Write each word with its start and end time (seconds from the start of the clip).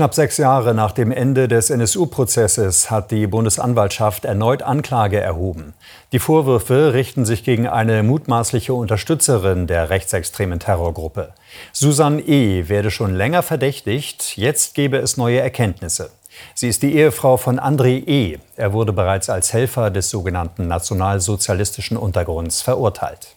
Knapp 0.00 0.14
sechs 0.14 0.38
Jahre 0.38 0.72
nach 0.72 0.92
dem 0.92 1.12
Ende 1.12 1.46
des 1.46 1.68
NSU-Prozesses 1.68 2.90
hat 2.90 3.10
die 3.10 3.26
Bundesanwaltschaft 3.26 4.24
erneut 4.24 4.62
Anklage 4.62 5.20
erhoben. 5.20 5.74
Die 6.12 6.18
Vorwürfe 6.18 6.94
richten 6.94 7.26
sich 7.26 7.44
gegen 7.44 7.68
eine 7.68 8.02
mutmaßliche 8.02 8.72
Unterstützerin 8.72 9.66
der 9.66 9.90
rechtsextremen 9.90 10.58
Terrorgruppe. 10.58 11.34
Susanne 11.74 12.22
E. 12.22 12.70
werde 12.70 12.90
schon 12.90 13.14
länger 13.14 13.42
verdächtigt, 13.42 14.38
jetzt 14.38 14.74
gebe 14.74 14.96
es 14.96 15.18
neue 15.18 15.40
Erkenntnisse. 15.40 16.10
Sie 16.54 16.70
ist 16.70 16.82
die 16.82 16.96
Ehefrau 16.96 17.36
von 17.36 17.60
André 17.60 18.02
E. 18.08 18.38
Er 18.56 18.72
wurde 18.72 18.94
bereits 18.94 19.28
als 19.28 19.52
Helfer 19.52 19.90
des 19.90 20.08
sogenannten 20.08 20.66
nationalsozialistischen 20.66 21.98
Untergrunds 21.98 22.62
verurteilt. 22.62 23.36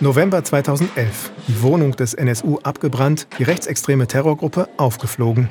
November 0.00 0.44
2011. 0.44 1.32
Die 1.48 1.60
Wohnung 1.60 1.96
des 1.96 2.14
NSU 2.14 2.60
abgebrannt, 2.62 3.26
die 3.36 3.42
rechtsextreme 3.42 4.06
Terrorgruppe 4.06 4.68
aufgeflogen. 4.76 5.48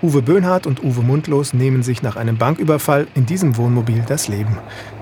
Uwe 0.00 0.22
Böhnhardt 0.22 0.66
und 0.66 0.82
Uwe 0.82 1.02
Mundlos 1.02 1.52
nehmen 1.52 1.82
sich 1.82 2.00
nach 2.00 2.16
einem 2.16 2.38
Banküberfall 2.38 3.08
in 3.14 3.26
diesem 3.26 3.58
Wohnmobil 3.58 4.02
das 4.08 4.26
Leben. 4.26 4.56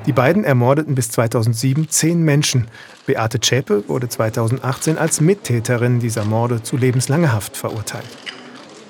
Die 0.07 0.13
beiden 0.13 0.43
ermordeten 0.43 0.97
bis 0.97 1.11
2007 1.11 1.89
zehn 1.89 2.23
Menschen. 2.23 2.67
Beate 3.07 3.39
Zschäpe 3.39 3.85
wurde 3.89 4.09
2018 4.09 4.99
als 4.99 5.21
Mittäterin 5.21 6.01
dieser 6.01 6.25
Morde 6.25 6.65
zu 6.65 6.77
lebenslanger 6.77 7.33
Haft 7.33 7.57
verurteilt. 7.57 8.09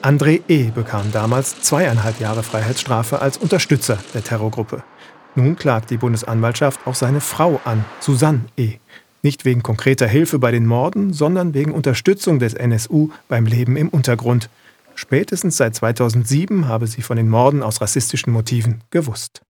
André 0.01 0.41
E. 0.49 0.71
bekam 0.71 1.13
damals 1.13 1.61
zweieinhalb 1.61 2.19
Jahre 2.19 2.43
Freiheitsstrafe 2.43 3.21
als 3.21 3.37
Unterstützer 3.37 3.99
der 4.15 4.25
Terrorgruppe. 4.25 4.83
Nun 5.35 5.57
klagt 5.57 5.91
die 5.91 5.99
Bundesanwaltschaft 5.99 6.81
auch 6.87 6.95
seine 6.95 7.21
Frau 7.21 7.61
an, 7.65 7.85
Susanne 8.01 8.47
E. 8.57 8.79
Nicht 9.23 9.45
wegen 9.45 9.63
konkreter 9.63 10.07
Hilfe 10.07 10.39
bei 10.39 10.51
den 10.51 10.67
Morden, 10.67 11.13
sondern 11.13 11.55
wegen 11.55 11.73
Unterstützung 11.73 12.39
des 12.39 12.55
NSU 12.55 13.11
beim 13.29 13.47
Leben 13.47 13.77
im 13.77 13.89
Untergrund. 13.89 14.49
Spätestens 14.95 15.57
seit 15.57 15.75
2007 15.75 16.69
habe 16.69 16.87
sie 16.87 17.03
von 17.03 17.17
den 17.17 17.29
Morden 17.29 17.63
aus 17.63 17.81
rassistischen 17.81 18.33
Motiven 18.33 18.83
gewusst. 18.91 19.43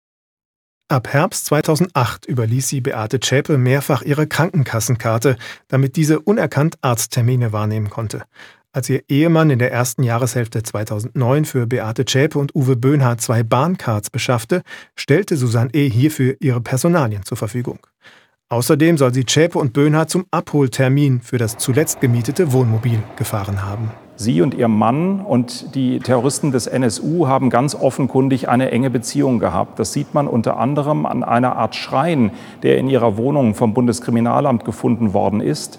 Ab 0.90 1.08
Herbst 1.12 1.44
2008 1.46 2.24
überließ 2.26 2.68
sie 2.68 2.80
Beate 2.80 3.20
Zschäpe 3.20 3.58
mehrfach 3.58 4.00
ihre 4.00 4.26
Krankenkassenkarte, 4.26 5.36
damit 5.68 5.96
diese 5.96 6.20
unerkannt 6.20 6.78
Arzttermine 6.80 7.52
wahrnehmen 7.52 7.90
konnte. 7.90 8.22
Als 8.72 8.88
ihr 8.88 9.02
Ehemann 9.08 9.50
in 9.50 9.58
der 9.58 9.70
ersten 9.70 10.02
Jahreshälfte 10.02 10.62
2009 10.62 11.44
für 11.44 11.66
Beate 11.66 12.06
Zschäpe 12.06 12.38
und 12.38 12.54
Uwe 12.54 12.76
Böhnhardt 12.76 13.20
zwei 13.20 13.42
Bahncards 13.42 14.08
beschaffte, 14.08 14.62
stellte 14.96 15.36
Susanne 15.36 15.70
E. 15.74 15.90
hierfür 15.90 16.36
ihre 16.40 16.62
Personalien 16.62 17.22
zur 17.24 17.36
Verfügung. 17.36 17.80
Außerdem 18.50 18.96
soll 18.96 19.12
sie 19.12 19.26
Zschäpe 19.26 19.58
und 19.58 19.74
Böhnhardt 19.74 20.08
zum 20.08 20.24
Abholtermin 20.30 21.20
für 21.20 21.36
das 21.36 21.58
zuletzt 21.58 22.00
gemietete 22.00 22.50
Wohnmobil 22.50 23.02
gefahren 23.16 23.62
haben. 23.62 23.90
Sie 24.16 24.40
und 24.40 24.54
Ihr 24.54 24.68
Mann 24.68 25.20
und 25.20 25.74
die 25.74 25.98
Terroristen 25.98 26.50
des 26.50 26.66
NSU 26.66 27.26
haben 27.26 27.50
ganz 27.50 27.74
offenkundig 27.74 28.48
eine 28.48 28.70
enge 28.70 28.88
Beziehung 28.88 29.38
gehabt. 29.38 29.78
Das 29.78 29.92
sieht 29.92 30.14
man 30.14 30.26
unter 30.26 30.56
anderem 30.56 31.04
an 31.04 31.24
einer 31.24 31.56
Art 31.56 31.76
Schrein, 31.76 32.30
der 32.62 32.78
in 32.78 32.88
Ihrer 32.88 33.18
Wohnung 33.18 33.54
vom 33.54 33.74
Bundeskriminalamt 33.74 34.64
gefunden 34.64 35.12
worden 35.12 35.42
ist. 35.42 35.78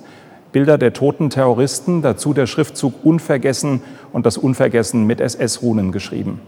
Bilder 0.51 0.77
der 0.77 0.93
toten 0.93 1.31
Terroristen, 1.31 2.03
dazu 2.03 2.33
der 2.33 2.45
Schriftzug 2.45 3.03
Unvergessen 3.03 3.81
und 4.13 4.27
das 4.27 4.37
Unvergessen 4.37 5.07
mit 5.07 5.21
SS-Runen 5.21 5.91
geschrieben. 5.91 6.39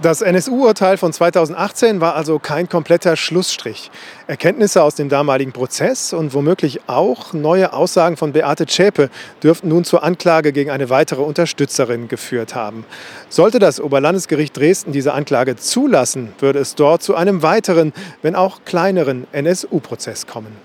Das 0.00 0.22
NSU-Urteil 0.22 0.96
von 0.96 1.12
2018 1.12 2.00
war 2.00 2.16
also 2.16 2.38
kein 2.38 2.68
kompletter 2.68 3.14
Schlussstrich. 3.14 3.90
Erkenntnisse 4.26 4.82
aus 4.82 4.94
dem 4.94 5.10
damaligen 5.10 5.52
Prozess 5.52 6.14
und 6.14 6.32
womöglich 6.32 6.80
auch 6.86 7.34
neue 7.34 7.74
Aussagen 7.74 8.16
von 8.16 8.32
Beate 8.32 8.66
Zschäpe 8.66 9.10
dürften 9.42 9.68
nun 9.68 9.84
zur 9.84 10.02
Anklage 10.02 10.52
gegen 10.52 10.70
eine 10.70 10.88
weitere 10.88 11.20
Unterstützerin 11.20 12.08
geführt 12.08 12.54
haben. 12.54 12.86
Sollte 13.28 13.58
das 13.58 13.80
Oberlandesgericht 13.80 14.56
Dresden 14.56 14.92
diese 14.92 15.12
Anklage 15.12 15.56
zulassen, 15.56 16.32
würde 16.38 16.60
es 16.60 16.74
dort 16.74 17.02
zu 17.02 17.14
einem 17.14 17.42
weiteren, 17.42 17.92
wenn 18.22 18.34
auch 18.34 18.60
kleineren 18.64 19.26
NSU-Prozess 19.32 20.26
kommen. 20.26 20.56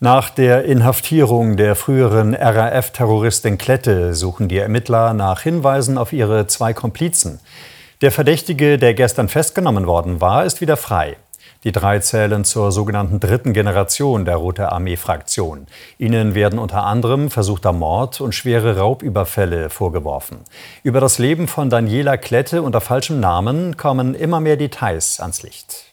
Nach 0.00 0.30
der 0.30 0.64
Inhaftierung 0.64 1.58
der 1.58 1.76
früheren 1.76 2.34
RAF-Terroristin 2.34 3.58
Klette 3.58 4.14
suchen 4.14 4.48
die 4.48 4.56
Ermittler 4.56 5.12
nach 5.12 5.42
Hinweisen 5.42 5.98
auf 5.98 6.14
ihre 6.14 6.46
zwei 6.46 6.72
Komplizen. 6.72 7.40
Der 8.00 8.10
Verdächtige, 8.10 8.78
der 8.78 8.94
gestern 8.94 9.28
festgenommen 9.28 9.86
worden 9.86 10.22
war, 10.22 10.46
ist 10.46 10.62
wieder 10.62 10.78
frei. 10.78 11.18
Die 11.64 11.72
drei 11.72 11.98
zählen 11.98 12.44
zur 12.44 12.72
sogenannten 12.72 13.20
dritten 13.20 13.52
Generation 13.52 14.24
der 14.24 14.36
Rote 14.36 14.72
Armee-Fraktion. 14.72 15.66
Ihnen 15.98 16.34
werden 16.34 16.58
unter 16.58 16.84
anderem 16.84 17.30
versuchter 17.30 17.74
Mord 17.74 18.22
und 18.22 18.34
schwere 18.34 18.78
Raubüberfälle 18.78 19.68
vorgeworfen. 19.68 20.38
Über 20.82 21.00
das 21.00 21.18
Leben 21.18 21.46
von 21.46 21.68
Daniela 21.68 22.16
Klette 22.16 22.62
unter 22.62 22.80
falschem 22.80 23.20
Namen 23.20 23.76
kommen 23.76 24.14
immer 24.14 24.40
mehr 24.40 24.56
Details 24.56 25.20
ans 25.20 25.42
Licht. 25.42 25.84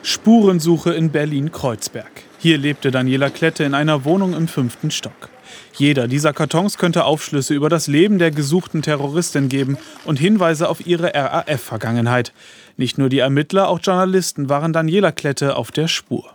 Spurensuche 0.00 0.94
in 0.94 1.10
Berlin-Kreuzberg. 1.10 2.31
Hier 2.42 2.58
lebte 2.58 2.90
Daniela 2.90 3.30
Klette 3.30 3.62
in 3.62 3.72
einer 3.72 4.04
Wohnung 4.04 4.34
im 4.34 4.48
fünften 4.48 4.90
Stock. 4.90 5.28
Jeder 5.74 6.08
dieser 6.08 6.32
Kartons 6.32 6.76
könnte 6.76 7.04
Aufschlüsse 7.04 7.54
über 7.54 7.68
das 7.68 7.86
Leben 7.86 8.18
der 8.18 8.32
gesuchten 8.32 8.82
Terroristin 8.82 9.48
geben 9.48 9.78
und 10.04 10.18
Hinweise 10.18 10.68
auf 10.68 10.84
ihre 10.84 11.14
RAF-Vergangenheit. 11.14 12.32
Nicht 12.76 12.98
nur 12.98 13.10
die 13.10 13.20
Ermittler, 13.20 13.68
auch 13.68 13.78
Journalisten 13.80 14.48
waren 14.48 14.72
Daniela 14.72 15.12
Klette 15.12 15.54
auf 15.54 15.70
der 15.70 15.86
Spur. 15.86 16.34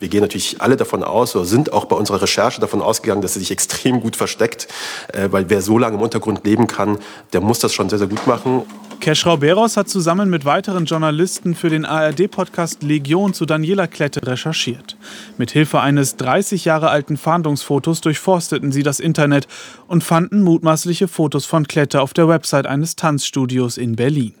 Wir 0.00 0.08
gehen 0.08 0.22
natürlich 0.22 0.60
alle 0.60 0.76
davon 0.76 1.04
aus 1.04 1.36
oder 1.36 1.44
sind 1.44 1.72
auch 1.74 1.84
bei 1.84 1.94
unserer 1.94 2.22
Recherche 2.22 2.60
davon 2.60 2.80
ausgegangen, 2.80 3.20
dass 3.20 3.34
sie 3.34 3.40
sich 3.40 3.50
extrem 3.50 4.00
gut 4.00 4.16
versteckt, 4.16 4.66
äh, 5.12 5.28
weil 5.30 5.50
wer 5.50 5.60
so 5.60 5.76
lange 5.76 5.96
im 5.96 6.02
Untergrund 6.02 6.44
leben 6.44 6.66
kann, 6.66 6.98
der 7.34 7.42
muss 7.42 7.58
das 7.58 7.74
schon 7.74 7.90
sehr, 7.90 7.98
sehr 7.98 8.08
gut 8.08 8.26
machen. 8.26 8.62
Keschrau 9.00 9.36
Beros 9.36 9.76
hat 9.78 9.88
zusammen 9.88 10.28
mit 10.28 10.44
weiteren 10.44 10.84
Journalisten 10.84 11.54
für 11.54 11.70
den 11.70 11.86
ARD-Podcast 11.86 12.82
Legion 12.82 13.32
zu 13.32 13.46
Daniela 13.46 13.86
Klette 13.86 14.26
recherchiert. 14.26 14.96
Mit 15.38 15.50
Hilfe 15.50 15.80
eines 15.80 16.16
30 16.16 16.66
Jahre 16.66 16.90
alten 16.90 17.16
Fahndungsfotos 17.16 18.02
durchforsteten 18.02 18.72
sie 18.72 18.82
das 18.82 19.00
Internet 19.00 19.48
und 19.86 20.04
fanden 20.04 20.42
mutmaßliche 20.42 21.08
Fotos 21.08 21.46
von 21.46 21.66
Klette 21.66 22.02
auf 22.02 22.12
der 22.12 22.28
Website 22.28 22.66
eines 22.66 22.94
Tanzstudios 22.96 23.78
in 23.78 23.96
Berlin. 23.96 24.34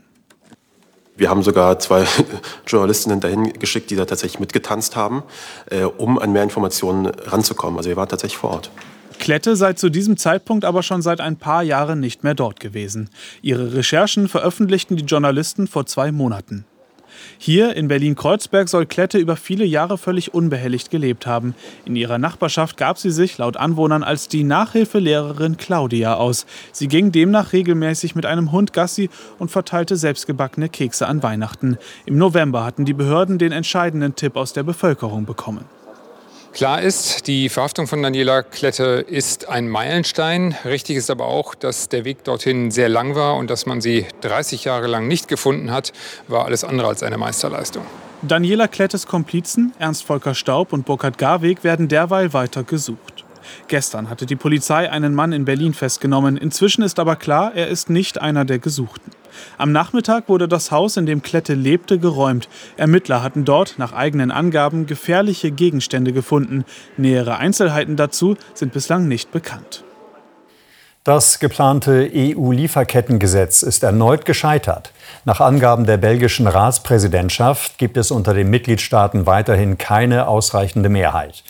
Wir 1.20 1.28
haben 1.28 1.42
sogar 1.42 1.78
zwei 1.78 2.06
Journalistinnen 2.66 3.20
dahin 3.20 3.52
geschickt, 3.52 3.90
die 3.90 3.96
da 3.96 4.06
tatsächlich 4.06 4.40
mitgetanzt 4.40 4.96
haben, 4.96 5.22
äh, 5.66 5.82
um 5.82 6.18
an 6.18 6.32
mehr 6.32 6.42
Informationen 6.42 7.04
ranzukommen. 7.04 7.76
Also 7.76 7.90
wir 7.90 7.96
waren 7.96 8.08
tatsächlich 8.08 8.38
vor 8.38 8.52
Ort. 8.52 8.70
Klette 9.18 9.54
sei 9.54 9.74
zu 9.74 9.90
diesem 9.90 10.16
Zeitpunkt 10.16 10.64
aber 10.64 10.82
schon 10.82 11.02
seit 11.02 11.20
ein 11.20 11.36
paar 11.36 11.62
Jahren 11.62 12.00
nicht 12.00 12.24
mehr 12.24 12.32
dort 12.32 12.58
gewesen. 12.58 13.10
Ihre 13.42 13.74
Recherchen 13.74 14.28
veröffentlichten 14.28 14.96
die 14.96 15.04
Journalisten 15.04 15.66
vor 15.66 15.84
zwei 15.84 16.10
Monaten. 16.10 16.64
Hier 17.38 17.76
in 17.76 17.88
Berlin-Kreuzberg 17.88 18.68
soll 18.68 18.86
Klette 18.86 19.18
über 19.18 19.36
viele 19.36 19.64
Jahre 19.64 19.98
völlig 19.98 20.34
unbehelligt 20.34 20.90
gelebt 20.90 21.26
haben. 21.26 21.54
In 21.84 21.96
ihrer 21.96 22.18
Nachbarschaft 22.18 22.76
gab 22.76 22.98
sie 22.98 23.10
sich 23.10 23.38
laut 23.38 23.56
Anwohnern 23.56 24.02
als 24.02 24.28
die 24.28 24.44
Nachhilfelehrerin 24.44 25.56
Claudia 25.56 26.14
aus. 26.14 26.46
Sie 26.72 26.88
ging 26.88 27.12
demnach 27.12 27.52
regelmäßig 27.52 28.14
mit 28.14 28.26
einem 28.26 28.52
Hund 28.52 28.72
Gassi 28.72 29.10
und 29.38 29.50
verteilte 29.50 29.96
selbstgebackene 29.96 30.68
Kekse 30.68 31.06
an 31.06 31.22
Weihnachten. 31.22 31.78
Im 32.06 32.18
November 32.18 32.64
hatten 32.64 32.84
die 32.84 32.94
Behörden 32.94 33.38
den 33.38 33.52
entscheidenden 33.52 34.14
Tipp 34.14 34.36
aus 34.36 34.52
der 34.52 34.62
Bevölkerung 34.62 35.24
bekommen. 35.24 35.64
Klar 36.52 36.82
ist, 36.82 37.28
die 37.28 37.48
Verhaftung 37.48 37.86
von 37.86 38.02
Daniela 38.02 38.42
Klette 38.42 39.04
ist 39.08 39.48
ein 39.48 39.68
Meilenstein. 39.68 40.56
Richtig 40.64 40.96
ist 40.96 41.08
aber 41.08 41.26
auch, 41.26 41.54
dass 41.54 41.88
der 41.88 42.04
Weg 42.04 42.24
dorthin 42.24 42.70
sehr 42.72 42.88
lang 42.88 43.14
war 43.14 43.36
und 43.36 43.48
dass 43.48 43.66
man 43.66 43.80
sie 43.80 44.06
30 44.22 44.64
Jahre 44.64 44.88
lang 44.88 45.06
nicht 45.06 45.28
gefunden 45.28 45.70
hat, 45.70 45.92
war 46.26 46.46
alles 46.46 46.64
andere 46.64 46.88
als 46.88 47.02
eine 47.02 47.18
Meisterleistung. 47.18 47.84
Daniela 48.22 48.68
Klettes 48.68 49.06
Komplizen, 49.06 49.72
Ernst 49.78 50.04
Volker 50.04 50.34
Staub 50.34 50.72
und 50.72 50.84
Burkhard 50.84 51.18
Garweg, 51.18 51.62
werden 51.64 51.88
derweil 51.88 52.32
weiter 52.32 52.64
gesucht. 52.64 53.24
Gestern 53.68 54.10
hatte 54.10 54.26
die 54.26 54.36
Polizei 54.36 54.90
einen 54.90 55.14
Mann 55.14 55.32
in 55.32 55.44
Berlin 55.44 55.72
festgenommen. 55.72 56.36
Inzwischen 56.36 56.82
ist 56.82 56.98
aber 56.98 57.16
klar, 57.16 57.52
er 57.54 57.68
ist 57.68 57.88
nicht 57.88 58.20
einer 58.20 58.44
der 58.44 58.58
Gesuchten. 58.58 59.12
Am 59.58 59.72
Nachmittag 59.72 60.28
wurde 60.28 60.48
das 60.48 60.70
Haus, 60.70 60.96
in 60.96 61.06
dem 61.06 61.22
Klette 61.22 61.54
lebte, 61.54 61.98
geräumt. 61.98 62.48
Ermittler 62.76 63.22
hatten 63.22 63.44
dort 63.44 63.78
nach 63.78 63.92
eigenen 63.92 64.30
Angaben 64.30 64.86
gefährliche 64.86 65.50
Gegenstände 65.50 66.12
gefunden. 66.12 66.64
Nähere 66.96 67.38
Einzelheiten 67.38 67.96
dazu 67.96 68.36
sind 68.54 68.72
bislang 68.72 69.08
nicht 69.08 69.32
bekannt. 69.32 69.84
Das 71.02 71.38
geplante 71.38 72.10
EU-Lieferkettengesetz 72.14 73.62
ist 73.62 73.82
erneut 73.82 74.26
gescheitert. 74.26 74.92
Nach 75.24 75.40
Angaben 75.40 75.86
der 75.86 75.96
belgischen 75.96 76.46
Ratspräsidentschaft 76.46 77.78
gibt 77.78 77.96
es 77.96 78.10
unter 78.10 78.34
den 78.34 78.50
Mitgliedstaaten 78.50 79.24
weiterhin 79.24 79.78
keine 79.78 80.28
ausreichende 80.28 80.90
Mehrheit. 80.90 81.42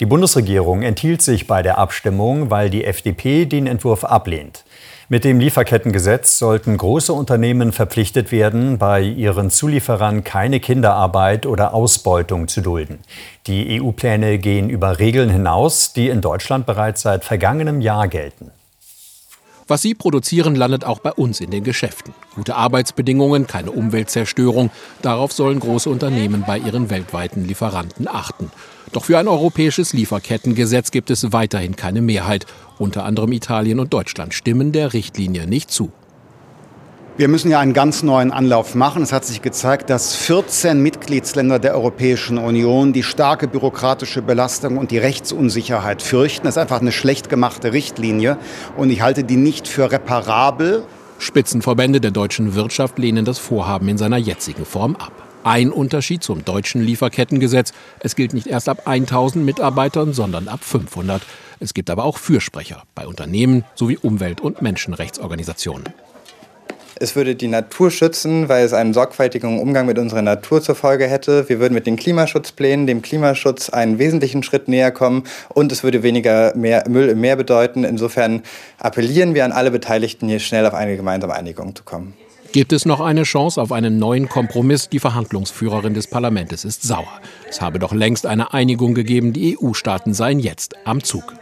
Die 0.00 0.06
Bundesregierung 0.06 0.82
enthielt 0.82 1.22
sich 1.22 1.46
bei 1.46 1.62
der 1.62 1.78
Abstimmung, 1.78 2.50
weil 2.50 2.68
die 2.68 2.84
FDP 2.84 3.46
den 3.46 3.68
Entwurf 3.68 4.04
ablehnt. 4.04 4.64
Mit 5.08 5.22
dem 5.22 5.38
Lieferkettengesetz 5.38 6.36
sollten 6.36 6.76
große 6.76 7.12
Unternehmen 7.12 7.70
verpflichtet 7.70 8.32
werden, 8.32 8.76
bei 8.76 9.00
ihren 9.02 9.50
Zulieferern 9.50 10.24
keine 10.24 10.58
Kinderarbeit 10.58 11.46
oder 11.46 11.74
Ausbeutung 11.74 12.48
zu 12.48 12.60
dulden. 12.60 12.98
Die 13.46 13.80
EU-Pläne 13.80 14.38
gehen 14.38 14.68
über 14.68 14.98
Regeln 14.98 15.30
hinaus, 15.30 15.92
die 15.92 16.08
in 16.08 16.22
Deutschland 16.22 16.66
bereits 16.66 17.02
seit 17.02 17.24
vergangenem 17.24 17.80
Jahr 17.80 18.08
gelten. 18.08 18.50
Was 19.68 19.82
sie 19.82 19.94
produzieren, 19.94 20.54
landet 20.54 20.84
auch 20.84 21.00
bei 21.00 21.12
uns 21.12 21.40
in 21.40 21.50
den 21.50 21.64
Geschäften. 21.64 22.14
Gute 22.36 22.54
Arbeitsbedingungen, 22.54 23.48
keine 23.48 23.72
Umweltzerstörung, 23.72 24.70
darauf 25.02 25.32
sollen 25.32 25.58
große 25.58 25.90
Unternehmen 25.90 26.44
bei 26.46 26.58
ihren 26.58 26.88
weltweiten 26.88 27.44
Lieferanten 27.44 28.06
achten. 28.06 28.52
Doch 28.92 29.06
für 29.06 29.18
ein 29.18 29.26
europäisches 29.26 29.92
Lieferkettengesetz 29.92 30.92
gibt 30.92 31.10
es 31.10 31.32
weiterhin 31.32 31.74
keine 31.74 32.00
Mehrheit. 32.00 32.46
Unter 32.78 33.04
anderem 33.04 33.32
Italien 33.32 33.80
und 33.80 33.92
Deutschland 33.92 34.34
stimmen 34.34 34.70
der 34.70 34.92
Richtlinie 34.92 35.48
nicht 35.48 35.72
zu. 35.72 35.90
Wir 37.18 37.28
müssen 37.28 37.50
ja 37.50 37.60
einen 37.60 37.72
ganz 37.72 38.02
neuen 38.02 38.30
Anlauf 38.30 38.74
machen. 38.74 39.02
Es 39.02 39.10
hat 39.10 39.24
sich 39.24 39.40
gezeigt, 39.40 39.88
dass 39.88 40.14
14 40.14 40.82
Mitgliedsländer 40.82 41.58
der 41.58 41.74
Europäischen 41.74 42.36
Union 42.36 42.92
die 42.92 43.02
starke 43.02 43.48
bürokratische 43.48 44.20
Belastung 44.20 44.76
und 44.76 44.90
die 44.90 44.98
Rechtsunsicherheit 44.98 46.02
fürchten. 46.02 46.44
Das 46.44 46.56
ist 46.56 46.62
einfach 46.62 46.82
eine 46.82 46.92
schlecht 46.92 47.30
gemachte 47.30 47.72
Richtlinie 47.72 48.36
und 48.76 48.90
ich 48.90 49.00
halte 49.00 49.24
die 49.24 49.38
nicht 49.38 49.66
für 49.66 49.90
reparabel. 49.90 50.84
Spitzenverbände 51.18 52.02
der 52.02 52.10
deutschen 52.10 52.54
Wirtschaft 52.54 52.98
lehnen 52.98 53.24
das 53.24 53.38
Vorhaben 53.38 53.88
in 53.88 53.96
seiner 53.96 54.18
jetzigen 54.18 54.66
Form 54.66 54.94
ab. 54.96 55.12
Ein 55.42 55.70
Unterschied 55.70 56.22
zum 56.22 56.44
deutschen 56.44 56.82
Lieferkettengesetz. 56.82 57.72
Es 57.98 58.14
gilt 58.14 58.34
nicht 58.34 58.46
erst 58.46 58.68
ab 58.68 58.82
1000 58.84 59.42
Mitarbeitern, 59.42 60.12
sondern 60.12 60.48
ab 60.48 60.62
500. 60.62 61.22
Es 61.60 61.72
gibt 61.72 61.88
aber 61.88 62.04
auch 62.04 62.18
Fürsprecher 62.18 62.82
bei 62.94 63.06
Unternehmen 63.06 63.64
sowie 63.74 63.96
Umwelt- 63.96 64.42
und 64.42 64.60
Menschenrechtsorganisationen. 64.60 65.94
Es 66.98 67.14
würde 67.14 67.34
die 67.34 67.48
Natur 67.48 67.90
schützen, 67.90 68.48
weil 68.48 68.64
es 68.64 68.72
einen 68.72 68.94
sorgfältigen 68.94 69.60
Umgang 69.60 69.84
mit 69.84 69.98
unserer 69.98 70.22
Natur 70.22 70.62
zur 70.62 70.74
Folge 70.74 71.06
hätte. 71.06 71.46
Wir 71.46 71.60
würden 71.60 71.74
mit 71.74 71.86
den 71.86 71.96
Klimaschutzplänen 71.96 72.86
dem 72.86 73.02
Klimaschutz 73.02 73.68
einen 73.68 73.98
wesentlichen 73.98 74.42
Schritt 74.42 74.66
näher 74.66 74.90
kommen 74.90 75.24
und 75.50 75.70
es 75.72 75.84
würde 75.84 76.02
weniger 76.02 76.56
mehr 76.56 76.84
Müll 76.88 77.10
im 77.10 77.20
Meer 77.20 77.36
bedeuten. 77.36 77.84
Insofern 77.84 78.42
appellieren 78.78 79.34
wir 79.34 79.44
an 79.44 79.52
alle 79.52 79.70
Beteiligten, 79.70 80.26
hier 80.26 80.38
schnell 80.38 80.64
auf 80.64 80.72
eine 80.72 80.96
gemeinsame 80.96 81.34
Einigung 81.34 81.76
zu 81.76 81.84
kommen. 81.84 82.14
Gibt 82.52 82.72
es 82.72 82.86
noch 82.86 83.00
eine 83.00 83.24
Chance 83.24 83.60
auf 83.60 83.72
einen 83.72 83.98
neuen 83.98 84.30
Kompromiss? 84.30 84.88
Die 84.88 84.98
Verhandlungsführerin 84.98 85.92
des 85.92 86.06
Parlaments 86.06 86.64
ist 86.64 86.82
sauer. 86.82 87.20
Es 87.46 87.60
habe 87.60 87.78
doch 87.78 87.92
längst 87.92 88.24
eine 88.24 88.54
Einigung 88.54 88.94
gegeben, 88.94 89.34
die 89.34 89.58
EU-Staaten 89.58 90.14
seien 90.14 90.38
jetzt 90.38 90.74
am 90.86 91.02
Zug. 91.02 91.34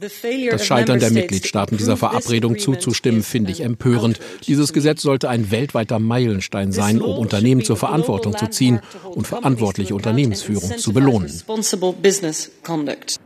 Das 0.00 0.64
Scheitern 0.64 1.00
der 1.00 1.10
Mitgliedstaaten 1.10 1.76
dieser 1.76 1.96
Verabredung 1.96 2.58
zuzustimmen, 2.58 3.22
finde 3.22 3.50
ich 3.50 3.62
empörend. 3.62 4.20
Dieses 4.46 4.72
Gesetz 4.72 5.02
sollte 5.02 5.28
ein 5.28 5.50
weltweiter 5.50 5.98
Meilenstein 5.98 6.70
sein, 6.70 7.02
um 7.02 7.18
Unternehmen 7.18 7.64
zur 7.64 7.76
Verantwortung 7.76 8.36
zu 8.36 8.48
ziehen 8.48 8.80
und 9.04 9.26
verantwortliche 9.26 9.94
Unternehmensführung 9.94 10.78
zu 10.78 10.92
belohnen. 10.92 11.32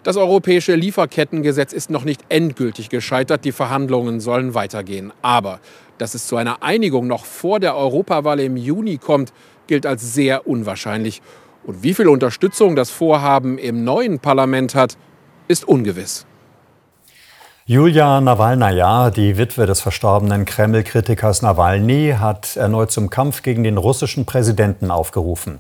Das 0.03 0.17
europäische 0.17 0.75
Lieferkettengesetz 0.75 1.73
ist 1.75 1.91
noch 1.91 2.05
nicht 2.05 2.23
endgültig 2.31 2.89
gescheitert. 2.89 3.45
Die 3.45 3.53
Verhandlungen 3.53 4.21
sollen 4.21 4.55
weitergehen. 4.55 5.13
Aber 5.21 5.61
dass 5.99 6.15
es 6.15 6.27
zu 6.27 6.37
einer 6.37 6.63
Einigung 6.63 7.07
noch 7.07 7.27
vor 7.27 7.61
der 7.61 7.77
Europawahl 7.77 8.41
im 8.41 8.57
Juni 8.57 8.97
kommt, 8.97 9.33
gilt 9.67 9.85
als 9.85 10.15
sehr 10.15 10.47
unwahrscheinlich. 10.47 11.21
Und 11.65 11.83
wie 11.83 11.95
viel 11.95 12.09
Unterstützung 12.09 12.77
das 12.77 12.91
Vorhaben 12.91 13.59
im 13.59 13.85
neuen 13.85 14.19
Parlament 14.19 14.75
hat, 14.75 14.97
ist 15.49 15.69
ungewiss. 15.69 16.27
Julia 17.73 18.21
Nawalnaja, 18.21 19.09
die 19.09 19.39
Witwe 19.39 19.65
des 19.65 19.81
verstorbenen 19.81 20.45
Kreml-Kritikers 20.45 21.41
Nawalny, 21.41 22.17
hat 22.19 22.55
erneut 22.59 22.91
zum 22.91 23.09
Kampf 23.09 23.41
gegen 23.41 23.65
den 23.65 23.79
russischen 23.79 24.27
Präsidenten 24.27 24.91
aufgerufen. 24.91 25.59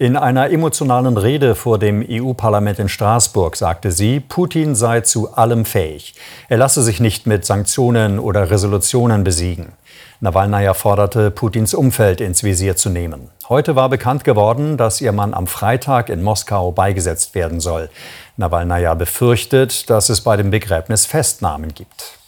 In 0.00 0.16
einer 0.16 0.50
emotionalen 0.52 1.16
Rede 1.16 1.56
vor 1.56 1.76
dem 1.76 2.06
EU-Parlament 2.08 2.78
in 2.78 2.88
Straßburg 2.88 3.56
sagte 3.56 3.90
sie, 3.90 4.20
Putin 4.20 4.76
sei 4.76 5.00
zu 5.00 5.34
allem 5.34 5.64
fähig. 5.64 6.14
Er 6.48 6.56
lasse 6.56 6.84
sich 6.84 7.00
nicht 7.00 7.26
mit 7.26 7.44
Sanktionen 7.44 8.20
oder 8.20 8.48
Resolutionen 8.48 9.24
besiegen. 9.24 9.72
Nawalnaja 10.20 10.74
forderte, 10.74 11.32
Putins 11.32 11.74
Umfeld 11.74 12.20
ins 12.20 12.44
Visier 12.44 12.76
zu 12.76 12.90
nehmen. 12.90 13.30
Heute 13.48 13.74
war 13.74 13.88
bekannt 13.88 14.22
geworden, 14.22 14.76
dass 14.76 15.00
ihr 15.00 15.10
Mann 15.10 15.34
am 15.34 15.48
Freitag 15.48 16.10
in 16.10 16.22
Moskau 16.22 16.70
beigesetzt 16.70 17.34
werden 17.34 17.58
soll. 17.58 17.90
Nawalnaja 18.36 18.94
befürchtet, 18.94 19.90
dass 19.90 20.10
es 20.10 20.20
bei 20.20 20.36
dem 20.36 20.50
Begräbnis 20.50 21.06
Festnahmen 21.06 21.74
gibt. 21.74 22.18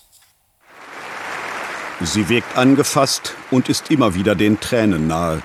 Sie 2.00 2.28
wirkt 2.28 2.58
angefasst 2.58 3.34
und 3.52 3.68
ist 3.68 3.92
immer 3.92 4.16
wieder 4.16 4.34
den 4.34 4.58
Tränen 4.58 5.06
nahe. 5.06 5.40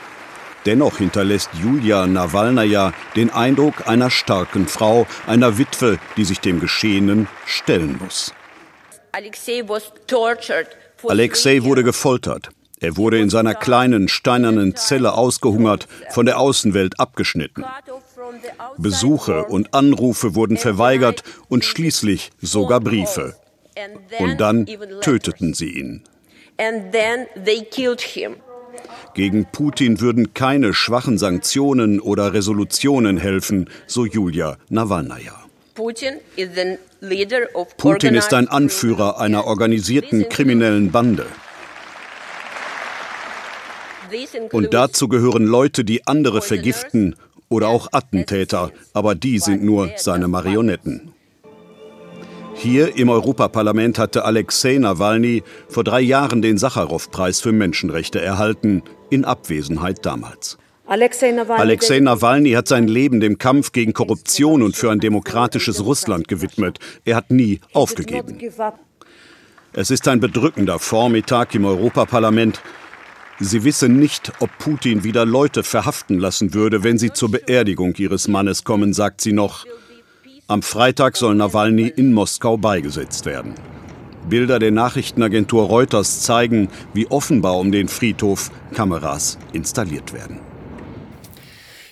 Dennoch 0.65 0.97
hinterlässt 0.97 1.49
Julia 1.61 2.07
Nawalnaja 2.07 2.93
den 3.15 3.29
Eindruck 3.29 3.87
einer 3.87 4.09
starken 4.09 4.67
Frau, 4.67 5.05
einer 5.27 5.57
Witwe, 5.57 5.99
die 6.17 6.25
sich 6.25 6.39
dem 6.39 6.59
Geschehenen 6.59 7.27
stellen 7.45 7.99
muss. 8.01 8.33
Alexei 11.07 11.63
wurde 11.63 11.83
gefoltert. 11.83 12.49
Er 12.79 12.97
wurde 12.97 13.19
in 13.19 13.29
seiner 13.29 13.55
kleinen 13.55 14.07
steinernen 14.09 14.75
Zelle 14.75 15.13
ausgehungert, 15.13 15.87
von 16.09 16.25
der 16.25 16.39
Außenwelt 16.39 16.99
abgeschnitten. 16.99 17.63
Besuche 18.77 19.45
und 19.45 19.73
Anrufe 19.73 20.35
wurden 20.35 20.57
verweigert 20.57 21.23
und 21.47 21.63
schließlich 21.63 22.31
sogar 22.41 22.81
Briefe. 22.81 23.35
Und 24.19 24.37
dann 24.41 24.65
töteten 25.01 25.53
sie 25.53 25.69
ihn. 25.69 26.03
Gegen 29.13 29.45
Putin 29.51 30.01
würden 30.01 30.33
keine 30.33 30.73
schwachen 30.73 31.17
Sanktionen 31.17 31.99
oder 31.99 32.33
Resolutionen 32.33 33.17
helfen, 33.17 33.69
so 33.87 34.05
Julia 34.05 34.57
Nawalnaja. 34.69 35.33
Putin 37.77 38.15
ist 38.15 38.33
ein 38.33 38.47
Anführer 38.47 39.19
einer 39.19 39.45
organisierten 39.45 40.29
kriminellen 40.29 40.91
Bande. 40.91 41.25
Und 44.51 44.73
dazu 44.73 45.07
gehören 45.07 45.45
Leute, 45.45 45.83
die 45.83 46.07
andere 46.07 46.41
vergiften 46.41 47.15
oder 47.49 47.67
auch 47.67 47.89
Attentäter, 47.91 48.71
aber 48.93 49.15
die 49.15 49.39
sind 49.39 49.63
nur 49.63 49.89
seine 49.97 50.27
Marionetten. 50.27 51.14
Hier 52.65 52.97
im 52.97 53.09
Europaparlament 53.09 53.99
hatte 53.99 54.25
Alexei 54.25 54.79
Nawalny 54.79 55.43
vor 55.69 55.83
drei 55.83 56.01
Jahren 56.01 56.41
den 56.41 56.57
Sacharow-Preis 56.57 57.39
für 57.39 57.51
Menschenrechte 57.51 58.19
erhalten, 58.19 58.81
in 59.11 59.23
Abwesenheit 59.23 60.03
damals. 60.03 60.57
Alexei 60.87 61.31
Nawalny, 61.31 61.61
Alexei 61.61 61.99
Nawalny 61.99 62.53
hat 62.53 62.67
sein 62.67 62.87
Leben 62.87 63.19
dem 63.19 63.37
Kampf 63.37 63.71
gegen 63.71 63.93
Korruption 63.93 64.63
und 64.63 64.75
für 64.75 64.89
ein 64.89 64.99
demokratisches 64.99 65.85
Russland 65.85 66.27
gewidmet. 66.27 66.79
Er 67.05 67.17
hat 67.17 67.29
nie 67.29 67.59
aufgegeben. 67.71 68.39
Es 69.73 69.91
ist 69.91 70.07
ein 70.07 70.19
bedrückender 70.19 70.79
Vormittag 70.79 71.53
im 71.53 71.65
Europaparlament. 71.65 72.63
Sie 73.39 73.63
wissen 73.63 73.99
nicht, 73.99 74.31
ob 74.39 74.49
Putin 74.57 75.03
wieder 75.03 75.23
Leute 75.23 75.61
verhaften 75.61 76.17
lassen 76.17 76.55
würde, 76.55 76.83
wenn 76.83 76.97
sie 76.97 77.13
zur 77.13 77.29
Beerdigung 77.29 77.93
ihres 77.97 78.27
Mannes 78.27 78.63
kommen, 78.63 78.91
sagt 78.91 79.21
sie 79.21 79.33
noch. 79.33 79.67
Am 80.47 80.61
Freitag 80.61 81.17
soll 81.17 81.33
Nawalny 81.33 81.87
in 81.87 82.13
Moskau 82.13 82.55
beigesetzt 82.55 83.25
werden. 83.25 83.55
Bilder 84.29 84.59
der 84.59 84.69
Nachrichtenagentur 84.69 85.65
Reuters 85.65 86.21
zeigen, 86.21 86.69
wie 86.93 87.07
offenbar 87.07 87.57
um 87.57 87.71
den 87.71 87.87
Friedhof 87.87 88.51
Kameras 88.71 89.39
installiert 89.53 90.13
werden. 90.13 90.44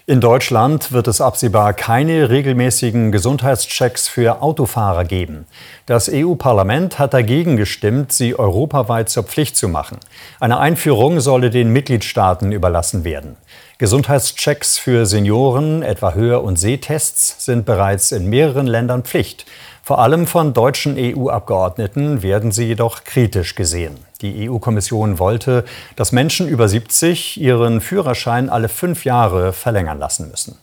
In 0.05 0.19
Deutschland 0.19 0.91
wird 0.91 1.07
es 1.07 1.22
absehbar 1.22 1.74
keine 1.74 2.29
regelmäßigen 2.29 3.13
Gesundheitschecks 3.13 4.10
für 4.10 4.41
Autofahrer 4.41 5.05
geben. 5.05 5.45
Das 5.86 6.10
EU-Parlament 6.12 7.00
hat 7.00 7.13
dagegen 7.13 7.55
gestimmt, 7.55 8.12
sie 8.12 8.38
europaweit 8.38 9.07
zur 9.07 9.24
Pflicht 9.24 9.55
zu 9.55 9.69
machen. 9.69 10.00
Eine 10.41 10.60
Einführung 10.60 11.22
solle 11.22 11.50
den 11.50 11.72
Mitgliedstaaten 11.72 12.51
überlassen 12.51 13.05
werden. 13.05 13.38
Gesundheitschecks 13.77 14.77
für 14.77 15.05
Senioren, 15.05 15.83
etwa 15.83 16.13
Hör- 16.13 16.43
und 16.43 16.60
Sehtests, 16.60 17.45
sind 17.45 17.65
bereits 17.65 18.12
in 18.12 18.29
mehreren 18.29 18.67
Ländern 18.67 19.03
Pflicht. 19.03 19.45
Vor 19.85 19.99
allem 19.99 20.27
von 20.27 20.53
deutschen 20.53 20.95
EU-Abgeordneten 20.97 22.21
werden 22.23 22.53
sie 22.53 22.63
jedoch 22.63 23.03
kritisch 23.03 23.53
gesehen. 23.53 23.97
Die 24.21 24.49
EU-Kommission 24.49 25.19
wollte, 25.19 25.65
dass 25.97 26.13
Menschen 26.13 26.47
über 26.47 26.69
70 26.69 27.41
ihren 27.41 27.81
Führerschein 27.81 28.49
alle 28.49 28.69
fünf 28.69 29.03
Jahre 29.03 29.51
verlängern 29.51 29.99
lassen 29.99 30.31
müssen. 30.31 30.57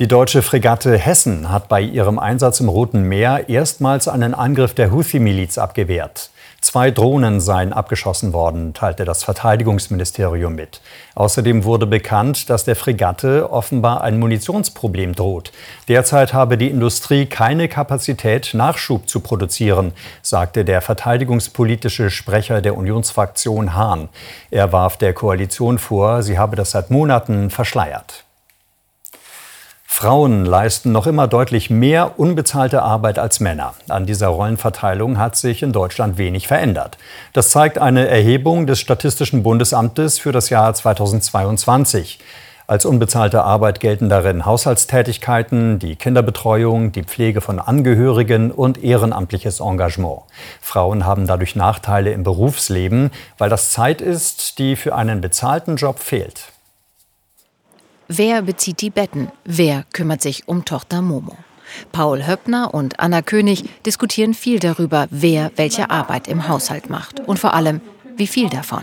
Die 0.00 0.08
deutsche 0.08 0.40
Fregatte 0.40 0.96
Hessen 0.96 1.50
hat 1.50 1.68
bei 1.68 1.82
ihrem 1.82 2.18
Einsatz 2.18 2.60
im 2.60 2.70
Roten 2.70 3.02
Meer 3.02 3.50
erstmals 3.50 4.08
einen 4.08 4.32
Angriff 4.32 4.72
der 4.72 4.90
Houthi-Miliz 4.90 5.58
abgewehrt. 5.58 6.30
Zwei 6.62 6.90
Drohnen 6.90 7.42
seien 7.42 7.74
abgeschossen 7.74 8.32
worden, 8.32 8.72
teilte 8.72 9.04
das 9.04 9.22
Verteidigungsministerium 9.22 10.54
mit. 10.54 10.80
Außerdem 11.14 11.64
wurde 11.64 11.86
bekannt, 11.86 12.48
dass 12.48 12.64
der 12.64 12.74
Fregatte 12.74 13.52
offenbar 13.52 14.02
ein 14.02 14.18
Munitionsproblem 14.18 15.14
droht. 15.14 15.52
Derzeit 15.88 16.32
habe 16.32 16.56
die 16.56 16.70
Industrie 16.70 17.26
keine 17.26 17.68
Kapazität, 17.68 18.54
Nachschub 18.54 19.10
zu 19.10 19.20
produzieren, 19.20 19.92
sagte 20.22 20.64
der 20.64 20.80
verteidigungspolitische 20.80 22.08
Sprecher 22.08 22.62
der 22.62 22.78
Unionsfraktion 22.78 23.74
Hahn. 23.74 24.08
Er 24.50 24.72
warf 24.72 24.96
der 24.96 25.12
Koalition 25.12 25.78
vor, 25.78 26.22
sie 26.22 26.38
habe 26.38 26.56
das 26.56 26.70
seit 26.70 26.90
Monaten 26.90 27.50
verschleiert. 27.50 28.24
Frauen 29.94 30.46
leisten 30.46 30.90
noch 30.90 31.06
immer 31.06 31.28
deutlich 31.28 31.68
mehr 31.68 32.18
unbezahlte 32.18 32.82
Arbeit 32.82 33.18
als 33.18 33.40
Männer. 33.40 33.74
An 33.88 34.06
dieser 34.06 34.28
Rollenverteilung 34.28 35.18
hat 35.18 35.36
sich 35.36 35.62
in 35.62 35.72
Deutschland 35.72 36.16
wenig 36.16 36.48
verändert. 36.48 36.96
Das 37.34 37.50
zeigt 37.50 37.76
eine 37.78 38.08
Erhebung 38.08 38.66
des 38.66 38.80
Statistischen 38.80 39.42
Bundesamtes 39.42 40.18
für 40.18 40.32
das 40.32 40.48
Jahr 40.48 40.72
2022. 40.72 42.18
Als 42.66 42.86
unbezahlte 42.86 43.44
Arbeit 43.44 43.80
gelten 43.80 44.08
darin 44.08 44.46
Haushaltstätigkeiten, 44.46 45.78
die 45.78 45.94
Kinderbetreuung, 45.94 46.92
die 46.92 47.04
Pflege 47.04 47.42
von 47.42 47.60
Angehörigen 47.60 48.50
und 48.50 48.82
ehrenamtliches 48.82 49.60
Engagement. 49.60 50.22
Frauen 50.62 51.04
haben 51.04 51.26
dadurch 51.26 51.54
Nachteile 51.54 52.12
im 52.12 52.24
Berufsleben, 52.24 53.10
weil 53.36 53.50
das 53.50 53.70
Zeit 53.70 54.00
ist, 54.00 54.58
die 54.58 54.74
für 54.74 54.94
einen 54.94 55.20
bezahlten 55.20 55.76
Job 55.76 55.98
fehlt. 55.98 56.51
Wer 58.14 58.42
bezieht 58.42 58.82
die 58.82 58.90
Betten? 58.90 59.32
Wer 59.46 59.84
kümmert 59.94 60.20
sich 60.20 60.46
um 60.46 60.66
Tochter 60.66 61.00
Momo? 61.00 61.34
Paul 61.92 62.26
Höppner 62.26 62.74
und 62.74 63.00
Anna 63.00 63.22
König 63.22 63.64
diskutieren 63.86 64.34
viel 64.34 64.58
darüber, 64.58 65.06
wer 65.08 65.50
welche 65.56 65.88
Arbeit 65.88 66.28
im 66.28 66.46
Haushalt 66.46 66.90
macht 66.90 67.20
und 67.20 67.38
vor 67.38 67.54
allem, 67.54 67.80
wie 68.18 68.26
viel 68.26 68.50
davon. 68.50 68.82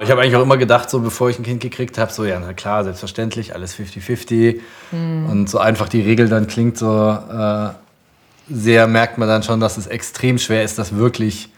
Ich 0.00 0.10
habe 0.10 0.20
eigentlich 0.20 0.34
auch 0.34 0.42
immer 0.42 0.56
gedacht, 0.56 0.90
so 0.90 0.98
bevor 0.98 1.30
ich 1.30 1.38
ein 1.38 1.44
Kind 1.44 1.60
gekriegt 1.60 1.96
habe, 1.96 2.12
so 2.12 2.24
ja, 2.24 2.40
na 2.40 2.54
klar, 2.54 2.82
selbstverständlich, 2.82 3.54
alles 3.54 3.76
50-50. 3.76 4.62
Hm. 4.90 5.26
Und 5.26 5.48
so 5.48 5.58
einfach 5.58 5.88
die 5.88 6.00
Regel 6.00 6.28
dann 6.28 6.48
klingt, 6.48 6.76
so 6.76 7.10
äh, 7.10 7.68
sehr 8.50 8.88
merkt 8.88 9.18
man 9.18 9.28
dann 9.28 9.44
schon, 9.44 9.60
dass 9.60 9.76
es 9.76 9.86
extrem 9.86 10.38
schwer 10.38 10.64
ist, 10.64 10.76
das 10.76 10.96
wirklich 10.96 11.50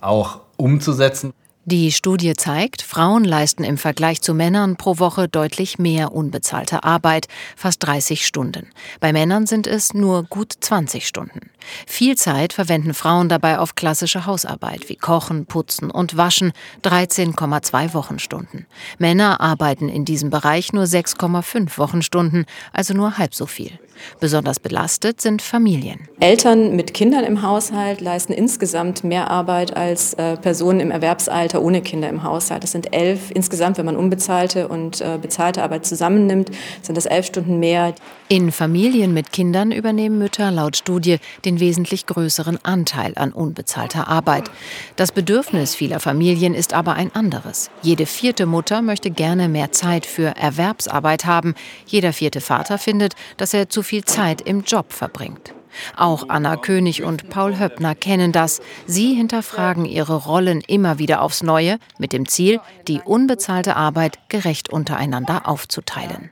auch 0.00 0.40
umzusetzen. 0.56 1.32
Die 1.64 1.92
Studie 1.92 2.34
zeigt, 2.34 2.82
Frauen 2.82 3.22
leisten 3.22 3.62
im 3.62 3.78
Vergleich 3.78 4.20
zu 4.20 4.34
Männern 4.34 4.74
pro 4.74 4.98
Woche 4.98 5.28
deutlich 5.28 5.78
mehr 5.78 6.12
unbezahlte 6.12 6.82
Arbeit, 6.82 7.28
fast 7.54 7.86
30 7.86 8.26
Stunden. 8.26 8.66
Bei 8.98 9.12
Männern 9.12 9.46
sind 9.46 9.68
es 9.68 9.94
nur 9.94 10.24
gut 10.24 10.52
20 10.58 11.06
Stunden. 11.06 11.50
Viel 11.86 12.16
Zeit 12.16 12.52
verwenden 12.52 12.94
Frauen 12.94 13.28
dabei 13.28 13.60
auf 13.60 13.76
klassische 13.76 14.26
Hausarbeit 14.26 14.88
wie 14.88 14.96
Kochen, 14.96 15.46
Putzen 15.46 15.92
und 15.92 16.16
Waschen, 16.16 16.50
13,2 16.82 17.94
Wochenstunden. 17.94 18.66
Männer 18.98 19.40
arbeiten 19.40 19.88
in 19.88 20.04
diesem 20.04 20.30
Bereich 20.30 20.72
nur 20.72 20.84
6,5 20.84 21.78
Wochenstunden, 21.78 22.44
also 22.72 22.92
nur 22.92 23.18
halb 23.18 23.36
so 23.36 23.46
viel. 23.46 23.78
Besonders 24.20 24.60
belastet 24.60 25.20
sind 25.20 25.42
Familien. 25.42 26.08
Eltern 26.20 26.76
mit 26.76 26.94
Kindern 26.94 27.24
im 27.24 27.42
Haushalt 27.42 28.00
leisten 28.00 28.32
insgesamt 28.32 29.04
mehr 29.04 29.30
Arbeit 29.30 29.76
als 29.76 30.14
äh, 30.14 30.36
Personen 30.36 30.80
im 30.80 30.90
Erwerbsalter 30.90 31.62
ohne 31.62 31.82
Kinder 31.82 32.08
im 32.08 32.22
Haushalt. 32.22 32.62
Das 32.62 32.72
sind 32.72 32.92
elf 32.92 33.30
insgesamt, 33.32 33.78
wenn 33.78 33.86
man 33.86 33.96
unbezahlte 33.96 34.68
und 34.68 35.00
äh, 35.00 35.18
bezahlte 35.20 35.62
Arbeit 35.62 35.86
zusammennimmt, 35.86 36.50
sind 36.82 36.96
das 36.96 37.06
elf 37.06 37.26
Stunden 37.26 37.58
mehr. 37.58 37.94
In 38.28 38.50
Familien 38.50 39.12
mit 39.12 39.32
Kindern 39.32 39.72
übernehmen 39.72 40.18
Mütter 40.18 40.50
laut 40.50 40.76
Studie 40.76 41.18
den 41.44 41.60
wesentlich 41.60 42.06
größeren 42.06 42.58
Anteil 42.64 43.12
an 43.16 43.32
unbezahlter 43.32 44.08
Arbeit. 44.08 44.50
Das 44.96 45.12
Bedürfnis 45.12 45.74
vieler 45.74 46.00
Familien 46.00 46.54
ist 46.54 46.72
aber 46.72 46.94
ein 46.94 47.14
anderes. 47.14 47.70
Jede 47.82 48.06
vierte 48.06 48.46
Mutter 48.46 48.80
möchte 48.80 49.10
gerne 49.10 49.48
mehr 49.48 49.72
Zeit 49.72 50.06
für 50.06 50.36
Erwerbsarbeit 50.36 51.26
haben. 51.26 51.54
Jeder 51.86 52.14
vierte 52.14 52.40
Vater 52.40 52.78
findet, 52.78 53.14
dass 53.36 53.52
er 53.52 53.68
zu 53.68 53.82
viel 53.82 53.91
Zeit 54.00 54.40
im 54.40 54.62
Job 54.62 54.94
verbringt. 54.94 55.52
Auch 55.96 56.28
Anna 56.28 56.56
König 56.56 57.02
und 57.02 57.28
Paul 57.28 57.58
Höppner 57.58 57.94
kennen 57.94 58.32
das. 58.32 58.60
Sie 58.86 59.14
hinterfragen 59.14 59.84
ihre 59.84 60.16
Rollen 60.16 60.62
immer 60.66 60.98
wieder 60.98 61.22
aufs 61.22 61.42
Neue 61.42 61.78
mit 61.98 62.12
dem 62.12 62.26
Ziel, 62.28 62.60
die 62.88 63.00
unbezahlte 63.04 63.76
Arbeit 63.76 64.18
gerecht 64.28 64.70
untereinander 64.70 65.48
aufzuteilen. 65.48 66.30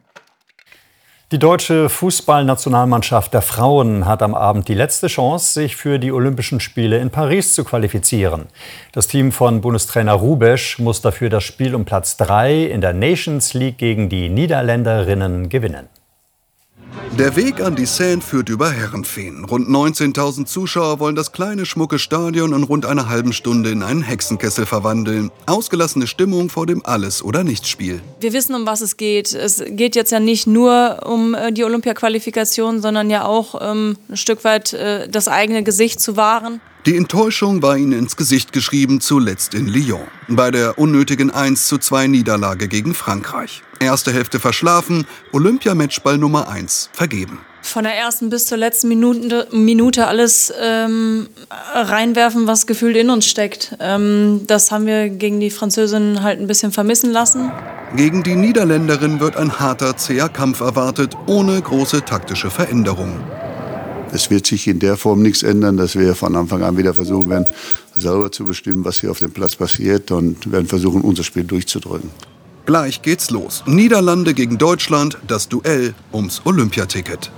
Die 1.33 1.39
deutsche 1.39 1.89
Fußballnationalmannschaft 1.89 3.33
der 3.33 3.43
Frauen 3.43 4.05
hat 4.05 4.21
am 4.21 4.35
Abend 4.35 4.67
die 4.67 4.75
letzte 4.75 5.07
Chance, 5.07 5.53
sich 5.53 5.77
für 5.77 6.01
die 6.01 6.11
Olympischen 6.11 6.59
Spiele 6.59 6.99
in 6.99 7.11
Paris 7.11 7.55
zu 7.55 7.63
qualifizieren. 7.63 8.47
Das 8.91 9.07
Team 9.07 9.31
von 9.31 9.61
Bundestrainer 9.61 10.15
Rubesch 10.15 10.81
muss 10.81 11.03
dafür 11.03 11.31
das 11.31 11.45
Spiel 11.45 11.77
um 11.77 11.85
Platz 11.85 12.17
3 12.17 12.65
in 12.65 12.81
der 12.81 12.95
Nations 12.95 13.55
League 13.55 13.79
gegen 13.79 14.09
die 14.09 14.29
Niederländerinnen 14.29 15.49
gewinnen. 15.49 15.89
Der 17.19 17.37
Weg 17.37 17.61
an 17.61 17.77
die 17.77 17.87
Seine 17.87 18.21
führt 18.21 18.49
über 18.49 18.71
Herrenfeen. 18.71 19.45
Rund 19.45 19.69
19.000 19.69 20.47
Zuschauer 20.47 21.01
wollen 21.01 21.17
das 21.17 21.33
kleine, 21.33 21.67
schmucke 21.67 21.99
Stadion 21.99 22.53
in 22.53 22.63
rund 22.63 22.87
einer 22.87 23.09
halben 23.09 23.33
Stunde 23.33 23.71
in 23.71 23.83
einen 23.83 24.03
Hexenkessel 24.03 24.65
verwandeln. 24.65 25.31
Ausgelassene 25.47 26.07
Stimmung 26.07 26.49
vor 26.49 26.67
dem 26.67 26.85
Alles- 26.85 27.23
oder 27.23 27.45
Nichts-Spiel. 27.45 28.01
Wir 28.21 28.33
wissen, 28.33 28.55
um 28.55 28.67
was 28.67 28.81
es 28.81 28.97
geht. 28.97 29.35
Es 29.35 29.63
geht 29.67 29.97
jetzt 29.97 30.13
ja 30.13 30.21
nicht 30.21 30.47
nur 30.47 31.01
um 31.05 31.35
äh, 31.35 31.53
die 31.53 31.65
Olympiaqualifikation, 31.65 32.81
sondern 32.81 33.11
ja 33.11 33.25
auch 33.25 33.61
ähm, 33.61 33.97
ein 34.09 34.17
Stück 34.17 34.45
weit 34.45 34.73
äh, 34.73 35.09
das 35.09 35.29
eigene 35.29 35.63
Gesicht 35.63 36.01
zu 36.01 36.17
wahren. 36.17 36.61
Die 36.87 36.97
Enttäuschung 36.97 37.61
war 37.61 37.77
ihnen 37.77 37.93
ins 37.93 38.17
Gesicht 38.17 38.55
geschrieben, 38.55 39.03
zuletzt 39.03 39.53
in 39.53 39.67
Lyon, 39.67 40.01
bei 40.29 40.51
der 40.51 40.79
unnötigen 40.79 41.31
1 41.31 41.67
zu 41.67 41.77
2 41.77 42.07
Niederlage 42.07 42.69
gegen 42.69 42.95
Frankreich. 42.95 43.63
Erste 43.81 44.15
Hälfte 44.15 44.41
verschlafen, 44.41 45.07
Olympiamatchball 45.33 46.17
Nummer 46.17 46.49
1 46.49 46.89
vergeben. 46.95 47.41
Von 47.61 47.85
der 47.85 47.95
ersten 47.95 48.31
bis 48.31 48.47
zur 48.47 48.57
letzten 48.57 48.89
Minute, 48.89 49.47
Minute 49.53 50.07
alles 50.07 50.51
ähm, 50.59 51.29
reinwerfen, 51.75 52.47
was 52.47 52.67
gefühlt 52.67 52.97
in 52.97 53.11
uns 53.11 53.27
steckt. 53.27 53.77
Ähm, 53.79 54.47
das 54.47 54.71
haben 54.71 54.87
wir 54.87 55.11
gegen 55.11 55.39
die 55.39 55.51
Französinnen 55.51 56.23
halt 56.23 56.41
ein 56.41 56.47
bisschen 56.47 56.73
vermissen 56.73 57.13
lassen. 57.13 57.53
Gegen 57.95 58.23
die 58.23 58.37
Niederländerin 58.37 59.21
wird 59.21 59.37
ein 59.37 59.61
harter, 59.61 59.99
zäher 59.99 60.31
Kampf 60.31 60.61
erwartet, 60.61 61.15
ohne 61.27 61.61
große 61.61 62.07
taktische 62.07 62.51
Veränderungen. 62.51 63.23
Es 64.13 64.31
wird 64.31 64.47
sich 64.47 64.67
in 64.67 64.81
der 64.81 64.97
Form 64.97 65.23
nichts 65.23 65.43
ändern, 65.43 65.77
dass 65.77 65.97
wir 65.97 66.15
von 66.15 66.35
Anfang 66.35 66.63
an 66.63 66.77
wieder 66.77 66.95
versuchen 66.95 67.31
werden, 67.31 67.47
sauber 67.97 68.33
zu 68.33 68.45
bestimmen, 68.45 68.85
was 68.85 69.01
hier 69.01 69.11
auf 69.11 69.21
dem 69.21 69.31
Platz 69.31 69.55
passiert 69.55 70.11
und 70.11 70.51
werden 70.51 70.67
versuchen, 70.67 71.03
unser 71.03 71.23
Spiel 71.23 71.45
durchzudrücken. 71.45 72.11
Gleich 72.67 73.03
geht's 73.03 73.31
los. 73.31 73.63
Niederlande 73.67 74.35
gegen 74.35 74.59
Deutschland, 74.59 75.17
das 75.27 75.49
Duell 75.49 75.95
ums 76.13 76.43
Olympiaticket. 76.45 77.31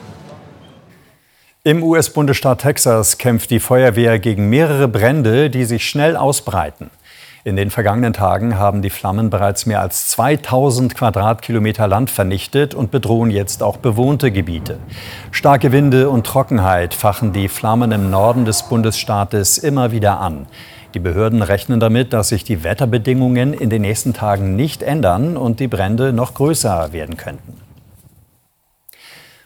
Im 1.64 1.82
US-Bundesstaat 1.82 2.62
Texas 2.62 3.18
kämpft 3.18 3.50
die 3.50 3.60
Feuerwehr 3.60 4.18
gegen 4.18 4.48
mehrere 4.48 4.88
Brände, 4.88 5.48
die 5.48 5.64
sich 5.64 5.88
schnell 5.88 6.16
ausbreiten. 6.16 6.90
In 7.44 7.56
den 7.56 7.70
vergangenen 7.70 8.12
Tagen 8.12 8.56
haben 8.56 8.82
die 8.82 8.90
Flammen 8.90 9.28
bereits 9.28 9.66
mehr 9.66 9.80
als 9.80 10.06
2000 10.08 10.94
Quadratkilometer 10.94 11.88
Land 11.88 12.08
vernichtet 12.08 12.72
und 12.72 12.92
bedrohen 12.92 13.32
jetzt 13.32 13.64
auch 13.64 13.78
bewohnte 13.78 14.30
Gebiete. 14.30 14.78
Starke 15.32 15.72
Winde 15.72 16.08
und 16.08 16.24
Trockenheit 16.24 16.94
fachen 16.94 17.32
die 17.32 17.48
Flammen 17.48 17.90
im 17.90 18.10
Norden 18.10 18.44
des 18.44 18.68
Bundesstaates 18.68 19.58
immer 19.58 19.90
wieder 19.90 20.20
an. 20.20 20.46
Die 20.94 21.00
Behörden 21.00 21.42
rechnen 21.42 21.80
damit, 21.80 22.12
dass 22.12 22.28
sich 22.28 22.44
die 22.44 22.62
Wetterbedingungen 22.62 23.54
in 23.54 23.70
den 23.70 23.82
nächsten 23.82 24.14
Tagen 24.14 24.54
nicht 24.54 24.84
ändern 24.84 25.36
und 25.36 25.58
die 25.58 25.68
Brände 25.68 26.12
noch 26.12 26.34
größer 26.34 26.92
werden 26.92 27.16
könnten. 27.16 27.60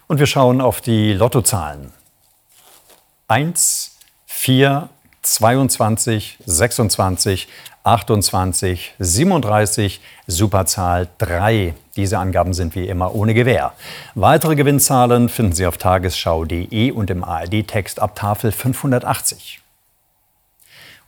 Und 0.06 0.18
wir 0.18 0.26
schauen 0.26 0.60
auf 0.60 0.82
die 0.82 1.14
Lottozahlen. 1.14 1.92
1, 3.28 3.96
4, 4.26 4.90
22, 5.22 6.38
26, 6.44 7.48
28, 7.86 8.94
37, 8.98 10.00
Superzahl 10.26 11.08
3. 11.18 11.74
Diese 11.94 12.18
Angaben 12.18 12.52
sind 12.52 12.74
wie 12.74 12.88
immer 12.88 13.14
ohne 13.14 13.32
Gewähr. 13.32 13.74
Weitere 14.16 14.56
Gewinnzahlen 14.56 15.28
finden 15.28 15.52
Sie 15.52 15.66
auf 15.66 15.78
tagesschau.de 15.78 16.90
und 16.90 17.10
im 17.10 17.22
ARD-Text 17.22 18.00
ab 18.00 18.16
Tafel 18.16 18.50
580. 18.50 19.60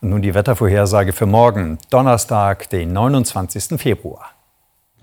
Und 0.01 0.11
nun 0.11 0.21
die 0.21 0.33
Wettervorhersage 0.33 1.11
für 1.11 1.25
morgen, 1.25 1.79
Donnerstag, 1.89 2.69
den 2.69 2.93
29. 2.93 3.77
Februar. 3.79 4.31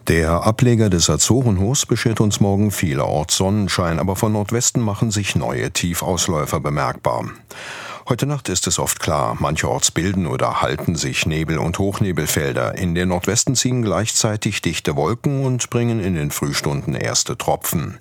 Der 0.08 0.46
Ableger 0.46 0.88
des 0.88 1.10
Azorenhofs 1.10 1.84
beschert 1.84 2.20
uns 2.20 2.40
morgen 2.40 2.70
vielerorts 2.70 3.36
Sonnenschein, 3.36 3.98
aber 3.98 4.16
von 4.16 4.32
Nordwesten 4.32 4.80
machen 4.80 5.10
sich 5.10 5.36
neue 5.36 5.72
Tiefausläufer 5.72 6.60
bemerkbar. 6.60 7.26
Heute 8.08 8.26
Nacht 8.26 8.48
ist 8.48 8.68
es 8.68 8.78
oft 8.78 9.00
klar, 9.00 9.36
mancherorts 9.40 9.90
bilden 9.90 10.28
oder 10.28 10.62
halten 10.62 10.94
sich 10.94 11.26
Nebel- 11.26 11.58
und 11.58 11.80
Hochnebelfelder. 11.80 12.78
In 12.78 12.94
den 12.94 13.08
Nordwesten 13.08 13.56
ziehen 13.56 13.82
gleichzeitig 13.82 14.62
dichte 14.62 14.94
Wolken 14.94 15.44
und 15.44 15.70
bringen 15.70 15.98
in 15.98 16.14
den 16.14 16.30
Frühstunden 16.30 16.94
erste 16.94 17.36
Tropfen. 17.36 17.98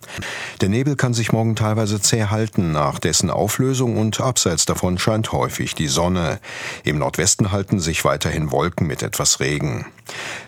Der 0.61 0.69
Nebel 0.69 0.95
kann 0.95 1.15
sich 1.15 1.31
morgen 1.31 1.55
teilweise 1.55 1.99
zäh 1.99 2.25
halten 2.25 2.71
nach 2.71 2.99
dessen 2.99 3.31
Auflösung 3.31 3.97
und 3.97 4.21
abseits 4.21 4.67
davon 4.67 4.99
scheint 4.99 5.31
häufig 5.31 5.73
die 5.73 5.87
Sonne. 5.87 6.39
Im 6.83 6.99
Nordwesten 6.99 7.51
halten 7.51 7.79
sich 7.79 8.05
weiterhin 8.05 8.51
Wolken 8.51 8.85
mit 8.85 9.01
etwas 9.01 9.39
Regen. 9.39 9.87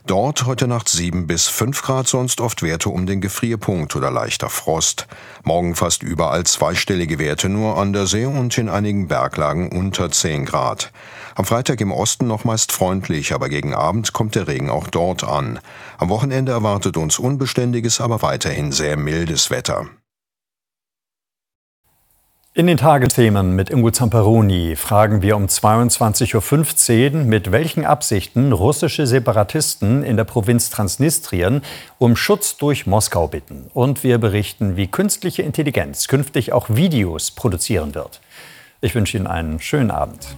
Dort 0.05 0.45
heute 0.45 0.67
Nacht 0.67 0.87
7 0.87 1.25
bis 1.25 1.47
5 1.47 1.81
Grad, 1.81 2.07
sonst 2.07 2.41
oft 2.41 2.61
Werte 2.61 2.89
um 2.89 3.07
den 3.07 3.21
Gefrierpunkt 3.21 3.95
oder 3.95 4.11
leichter 4.11 4.51
Frost. 4.51 5.07
Morgen 5.43 5.73
fast 5.73 6.03
überall 6.03 6.43
zweistellige 6.43 7.17
Werte, 7.17 7.49
nur 7.49 7.77
an 7.77 7.91
der 7.91 8.05
See 8.05 8.25
und 8.25 8.55
in 8.59 8.69
einigen 8.69 9.07
Berglagen 9.07 9.46
unter 9.55 10.11
10 10.11 10.45
Grad. 10.45 10.91
Am 11.35 11.45
Freitag 11.45 11.79
im 11.81 11.91
Osten 11.91 12.27
noch 12.27 12.43
meist 12.43 12.71
freundlich, 12.71 13.33
aber 13.33 13.47
gegen 13.47 13.73
Abend 13.73 14.11
kommt 14.11 14.35
der 14.35 14.47
Regen 14.47 14.69
auch 14.69 14.87
dort 14.87 15.23
an. 15.23 15.59
Am 15.97 16.09
Wochenende 16.09 16.51
erwartet 16.51 16.97
uns 16.97 17.19
unbeständiges, 17.19 18.01
aber 18.01 18.21
weiterhin 18.21 18.71
sehr 18.71 18.97
mildes 18.97 19.49
Wetter. 19.49 19.87
In 22.57 22.65
den 22.65 22.77
Tagesthemen 22.77 23.55
mit 23.55 23.69
Ingo 23.69 23.91
Zamperoni 23.91 24.75
fragen 24.75 25.21
wir 25.21 25.35
um 25.35 25.45
22.15 25.45 27.13
Uhr, 27.13 27.23
mit 27.23 27.51
welchen 27.51 27.85
Absichten 27.85 28.51
russische 28.51 29.05
Separatisten 29.05 30.03
in 30.03 30.17
der 30.17 30.23
Provinz 30.23 30.71
Transnistrien 30.71 31.61
um 31.99 32.15
Schutz 32.15 32.57
durch 32.57 32.87
Moskau 32.87 33.27
bitten. 33.27 33.69
Und 33.75 34.03
wir 34.03 34.17
berichten, 34.17 34.75
wie 34.75 34.87
künstliche 34.87 35.43
Intelligenz 35.43 36.07
künftig 36.07 36.51
auch 36.51 36.67
Videos 36.67 37.29
produzieren 37.29 37.93
wird. 37.93 38.21
Ich 38.79 38.93
wünsche 38.93 39.17
Ihnen 39.17 39.25
einen 39.25 39.59
schönen 39.59 39.89
Abend. 39.89 40.35